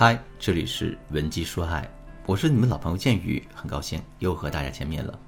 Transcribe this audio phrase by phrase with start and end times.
[0.00, 1.84] 嗨，这里是文姬说爱，
[2.24, 5.18] 我是你们老朋友建宇，很高兴又和大家见面了。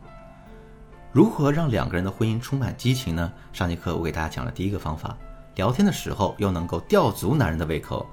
[1.10, 3.32] 如何让两个人的婚姻充满激情呢？
[3.52, 5.18] 上节课我给大家讲了第一个方法，
[5.56, 8.06] 聊天的时候又能够吊足男人的胃口。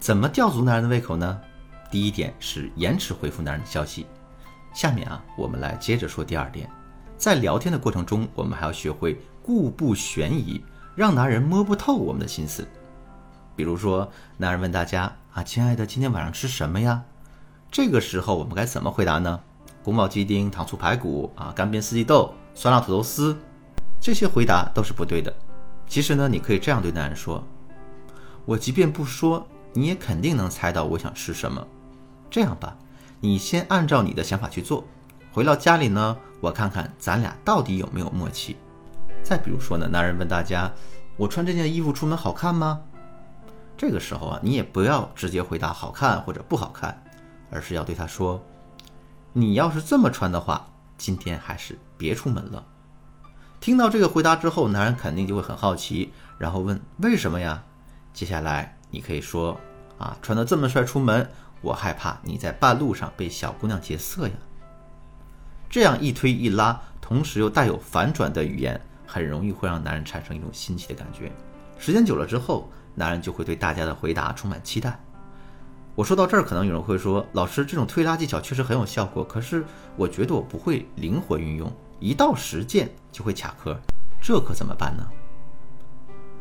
[0.00, 1.40] 怎么吊足男人的胃口呢？
[1.92, 4.04] 第一点是延迟回复男人的消息。
[4.74, 6.68] 下面啊，我们来接着说第二点，
[7.16, 10.60] 在聊天的过程中，我们还要学会故布悬疑，
[10.96, 12.66] 让男人摸不透我们的心思。
[13.54, 17.04] 比如说，男人问大家啊，亲爱的，今天晚上吃什么呀？
[17.70, 19.40] 这个时候我们该怎么回答呢？
[19.84, 22.34] 宫保鸡丁、糖醋排骨啊，干煸四季豆。
[22.52, 23.38] 酸辣土豆丝，
[24.00, 25.32] 这些回答都是不对的。
[25.86, 27.42] 其实呢，你可以这样对男人说
[28.44, 31.64] ：“我即便不说，你也肯定能猜到我想吃什么。
[32.28, 32.76] 这样吧，
[33.20, 34.84] 你先按照你的想法去做。
[35.32, 38.56] 回到家里呢，我看看咱俩到底有没有默契。
[39.22, 40.70] 再比如说呢，男人问大家：
[41.16, 42.80] 我穿这件衣服出门好看吗？
[43.80, 47.02] 这个时候啊，你也不要直接回答好看或者不好看，
[47.50, 48.38] 而是要对他说：
[49.32, 52.62] 你要是这么穿的话。”今天还是别出门了。
[53.58, 57.64] 听到这个回答之后，男人肯定就会很好奇，然后问为什么呀？
[58.12, 59.58] 接下来你可以说
[59.96, 61.26] 啊，穿得这么帅出门，
[61.62, 64.34] 我害怕你在半路上被小姑娘劫色呀。
[65.70, 71.32] 这样一推一拉，同时又带有反转的语言，很容易会让男人产生一种新奇的感觉。
[71.78, 72.70] 时间久了之后，
[73.00, 75.02] 男人就会对大家的回答充满期待。
[75.96, 79.64] 我说到这儿，可能有人会说：“老师，这种推拉技巧确实很有效果，可是
[79.96, 83.76] 我觉得我不会灵活运用，一到实践就会卡壳，
[84.22, 85.06] 这可怎么办呢？”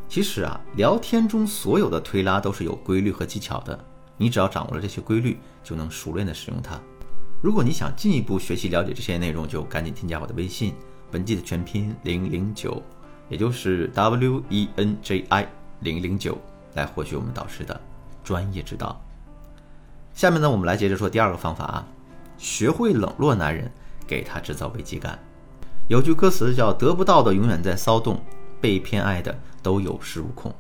[0.08, 3.78] 其实啊，聊天中所有的推拉都是有规律和技巧的，
[4.18, 6.80] 你只要掌握了这些规律，就能熟练的使用它。
[7.42, 10.76] 如果你想进一步学习了解这些内容，就赶紧添加我的微信
[11.12, 12.82] “文姬”的全拼零零九，
[13.30, 15.48] 也就是 W E N J I
[15.82, 16.38] 零零九，
[16.74, 17.80] 来获取我们导师的
[18.24, 19.00] 专业指导。
[20.14, 21.88] 下面呢，我们来接着说第二个方法啊，
[22.38, 23.72] 学会冷落男人，
[24.06, 25.18] 给他制造危机感。
[25.88, 28.22] 有句歌词叫“得不到的永远在骚动，
[28.60, 30.54] 被偏爱的都有恃无恐”。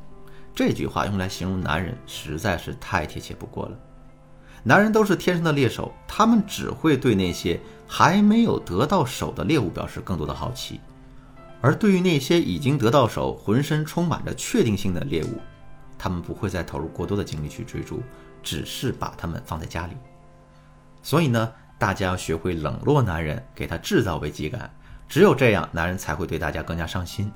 [0.55, 3.77] 这句话用来形容男人实在是太贴切不过了。
[4.63, 10.81] 男人都是天生的猎手，他们只会对那些还没有得到手的猎物表示更多的好奇，
[11.61, 15.39] 而对于那些已经得到手、浑身充满着确定性的猎物，
[15.97, 18.01] 他们不会再投入过多的精力去追逐。
[18.41, 19.93] 只是把他们放在家里，
[21.03, 24.73] 所以呢，大家要学会冷落男人，给他制造危机感。
[25.09, 27.29] 只有这样，男人才会对大家更加上心。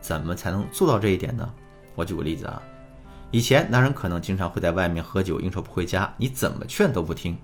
[0.00, 1.46] 怎么才能做到这一点呢？
[1.94, 2.62] 我举个例子啊，
[3.30, 7.36] 以前男人可能经常会在外面喝酒应酬不回家，你怎么劝都不听。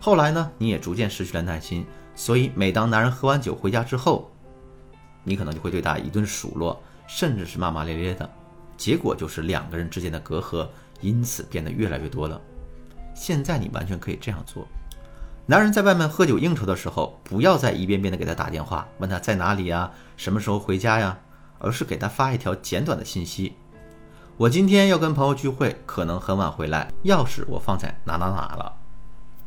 [0.00, 4.28] 后来呢，你也逐渐失去了耐心，所以每当男人喝完酒回家之后，
[5.28, 8.28] 你可能就会对他一顿数落，甚至是骂骂咧咧的。
[8.76, 10.66] 结果就是两个人之间的隔阂。
[11.00, 12.40] 因此变得越来越多了。
[13.14, 14.66] 现在你完全可以这样做：
[15.46, 21.16] 男人在外面喝酒应酬的时候，不要再一遍遍的给他打电话，问他在哪里呀，什么时候回家呀，
[21.60, 23.54] 而是给他发一条简短的信息：
[24.36, 28.74] 我今天要跟朋友聚会，可能很晚回来，钥匙我放在哪哪哪了。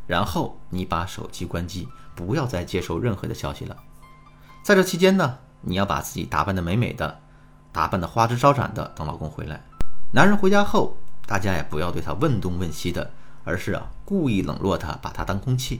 [0.07, 3.75] 然后你把手机关机，不要再接收任何的消息了。
[4.63, 7.19] 在这期间呢，你要把自己打扮的美美的，
[7.71, 9.61] 打扮的花枝招展的，等老公回来。
[10.13, 10.97] 男人回家后。
[11.27, 13.09] 大家也不要对他问东问西的，
[13.45, 15.79] 而是啊故意冷落他，把他当空气。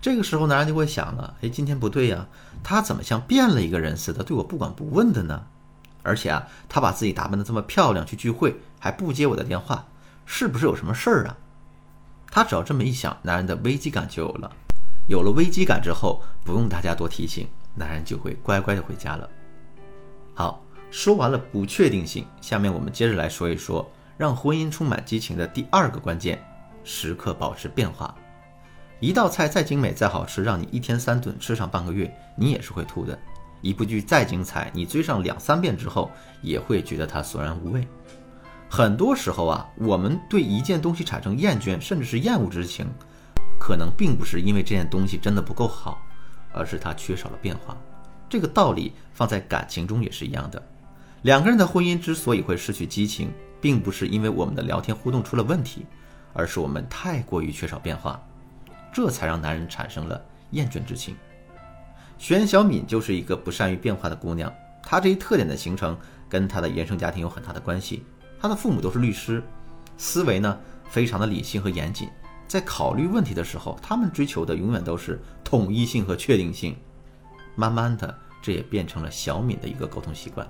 [0.00, 2.26] 这个时候男人就会想了：哎，今天不对呀，
[2.64, 5.44] 他怎么像变了一个人似的，对我不管不问的呢？
[6.02, 9.86] 而且啊，他把自己打扮的这么漂亮去聚会，还不接我的电话，
[10.26, 11.36] 是不是有什么事儿啊？
[12.32, 14.50] 他只要这么一想，男人的危机感就有了。
[15.06, 19.28] 有了危机感之后，不用大家多提醒，男人就会乖乖的回家了。
[20.34, 23.90] 好，说完了不确定性，下面我们接着来说一说。
[24.16, 26.40] 让婚姻充满激情的第二个关键，
[26.84, 28.14] 时刻保持变化。
[29.00, 33.18] 一道菜再精美再好吃，让你一天三顿吃上半个月，你也是会吐的。
[33.60, 36.12] 一部剧再精彩，你追上两三遍之后，
[36.42, 37.84] 也会觉得它索然无味。
[38.70, 42.86] 很多时候啊，我们对一件东西产生厌倦甚至是厌恶之情，
[43.58, 46.00] 可能并不是因为这件东西真的不够好，
[46.54, 47.76] 而是他缺少了变化。
[48.28, 50.62] 这个道理放在感情中也是一样的。
[51.22, 53.30] 两个人的婚姻之所以会失去激情，
[53.60, 55.84] 并不是因为我们的聊天互动出了问题，
[56.32, 58.22] 而是我们太过于缺少变化，
[58.92, 61.16] 这才让男人产生了厌倦之情。
[62.18, 64.52] 玄小敏就是一个不善于变化的姑娘，
[64.82, 65.96] 她这一特点的形成
[66.28, 68.04] 跟她的原生家庭有很大的关系。
[68.40, 69.42] 她的父母都是律师，
[69.96, 70.58] 思维呢
[70.88, 72.08] 非常的理性和严谨，
[72.46, 75.20] 在考虑问题的时候，他们追求的永远都是
[75.54, 76.76] 统一性和确定性。
[77.54, 78.12] 慢慢的，
[78.42, 80.44] 这也变成了小敏的一个沟通习惯。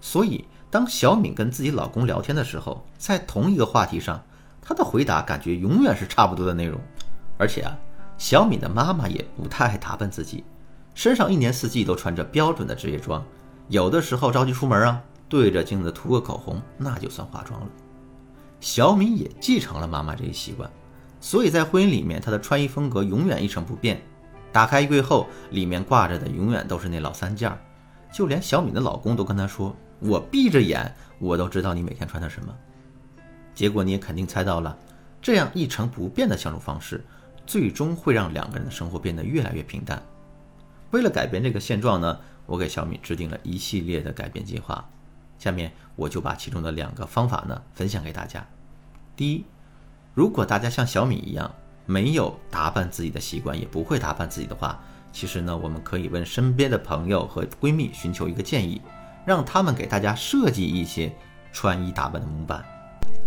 [0.00, 4.18] 所以，当小敏跟自己老公聊天的时候，在同一个话题上，
[4.62, 6.80] 她的回答感觉永远是差不多的内容。
[7.36, 7.76] 而且啊，
[8.16, 10.42] 小敏的妈妈也不太爱打扮自己，
[10.94, 13.22] 身上一年四季都穿着标准的职业装，
[13.68, 17.66] 有的时候着急出门啊，对着镜子涂个口红，那就算化妆了。
[18.60, 20.70] 小敏也继承了妈妈这一习惯，
[21.20, 24.00] 所以在婚姻里面，她的穿衣风格永远一成不变。
[24.52, 27.58] 打开衣柜后，里面挂着的永远都是那老三件儿，
[28.12, 32.54] 就连小敏的老公都跟她说：“我闭着眼，我都知道你每天穿的什么。”
[33.54, 34.76] 结果你也肯定猜到了，
[35.20, 37.04] 这样一成不变的相处方式。
[37.46, 40.00] 最终会让两个人的生活变得越来越平淡。
[40.92, 44.88] 为了改变这个现状呢，我给小米制定了一系列的改变计划。
[45.36, 48.46] 下面我就把其中的两个方法呢分享给大家。
[49.16, 49.44] 第一，
[50.14, 51.52] 如果大家像小米一样
[51.90, 54.78] 没有打扮自己的习惯，也不会打扮自己的话，
[55.12, 58.80] 其实呢，我们可以问身边的朋友和闺蜜寻求一个建议，
[59.26, 61.12] 让他们给大家设计一些
[61.52, 62.64] 穿衣打扮的模板。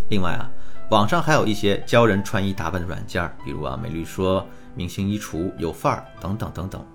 [0.08, 0.48] 另外啊。
[0.90, 6.86] 网上还有一些教人穿衣打扮的软件，比如啊美丽说、明星衣橱、有范儿等等等等，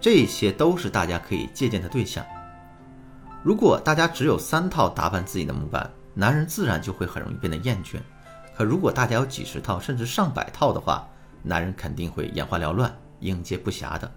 [0.00, 2.26] 这些都是大家可以借鉴的对象。
[3.44, 7.98] 如果大家只有三套打扮自己的模板，男人自然就会很容易变得厌倦；
[8.60, 11.08] 可如果大家有几十套甚至上百套的话，
[11.42, 14.12] 男人肯定会眼花缭乱、应接不暇的。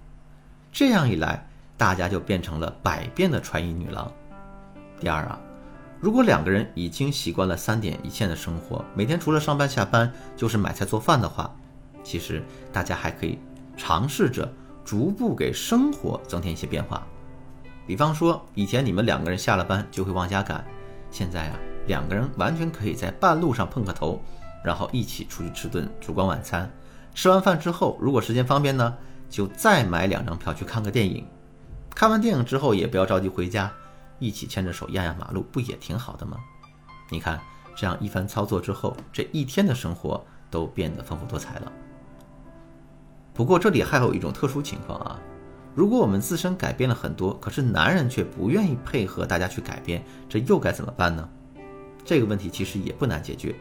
[0.69, 1.48] 这样一来，
[1.78, 4.12] 大家就变成了百变的穿衣女郎。
[5.00, 5.40] 第二啊。
[6.01, 11.50] 如果两个人已经习惯了三点一线的生活，每天除了上班下班就是买菜做饭的话，
[12.04, 12.44] 其实
[12.74, 13.40] 大家还可以
[13.78, 14.51] 尝试着
[14.84, 17.07] 逐步给生活增添一些变化。
[17.88, 20.62] 比方说，以前你们两个人下了班就会往家赶，
[21.12, 21.57] 现在啊，
[21.88, 24.21] 两个人完全可以在半路上碰个头，
[24.63, 26.69] 然后一起出去吃顿烛光晚餐。
[27.13, 28.95] 吃完饭之后，如果时间方便呢，
[29.30, 31.25] 就再买两张票去看个电影。
[31.94, 33.71] 看完电影之后，也不要着急回家。
[34.19, 36.38] 一起牵着手压压马路，不也挺好的吗？
[37.09, 37.39] 你看，
[37.75, 41.71] 这样一番操作之后，这一天的生活都变得丰富多彩了。
[43.33, 45.19] 不过这里还有一种特殊情况啊，
[45.75, 51.27] 如果我们自身改变了很多，可是男人却不愿意配合大家去改变，这又该怎么办呢？
[52.05, 53.55] 这个问题其实也不难解决，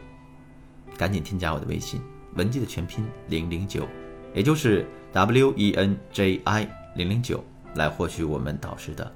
[0.97, 2.01] 赶紧添加我的微信
[2.35, 3.87] 文姬的全拼零零九，
[4.33, 7.43] 也就是 W E N J I 零零九，
[7.75, 9.11] 来获取我们导师的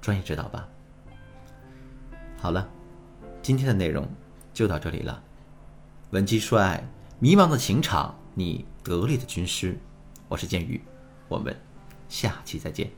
[0.00, 0.68] 专业指导吧。
[2.38, 2.68] 好了，
[3.42, 4.08] 今天的内容
[4.54, 5.22] 就到这里了。
[6.10, 6.86] 文姬说爱，
[7.18, 9.76] 迷茫的情场，你得力的军师，
[10.28, 10.80] 我是剑宇，
[11.26, 11.54] 我们
[12.08, 12.88] 下期再见。